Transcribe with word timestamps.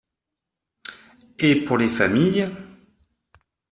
Et 1.37 1.63
pour 1.63 1.77
les 1.77 1.87
familles 1.87 2.47